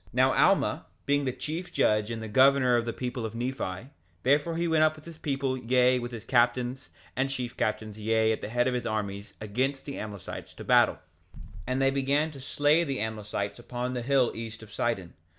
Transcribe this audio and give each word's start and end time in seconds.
2:16 0.07 0.07
Now 0.13 0.33
Alma, 0.33 0.87
being 1.05 1.25
the 1.25 1.31
chief 1.31 1.71
judge 1.71 2.09
and 2.09 2.23
the 2.23 2.27
governor 2.27 2.75
of 2.75 2.85
the 2.85 2.91
people 2.91 3.23
of 3.23 3.35
Nephi, 3.35 3.91
therefore 4.23 4.57
he 4.57 4.67
went 4.67 4.81
up 4.83 4.95
with 4.95 5.05
his 5.05 5.19
people, 5.19 5.55
yea, 5.55 5.99
with 5.99 6.11
his 6.11 6.25
captains, 6.25 6.89
and 7.15 7.29
chief 7.29 7.55
captains, 7.55 7.99
yea, 7.99 8.31
at 8.31 8.41
the 8.41 8.49
head 8.49 8.67
of 8.67 8.73
his 8.73 8.87
armies, 8.87 9.35
against 9.39 9.85
the 9.85 9.99
Amlicites 9.99 10.55
to 10.55 10.63
battle. 10.63 10.95
2:17 10.95 11.01
And 11.67 11.81
they 11.83 11.91
began 11.91 12.31
to 12.31 12.41
slay 12.41 12.83
the 12.83 12.97
Amlicites 12.97 13.59
upon 13.59 13.93
the 13.93 14.01
hill 14.01 14.31
east 14.33 14.63
of 14.63 14.73
Sidon. 14.73 15.13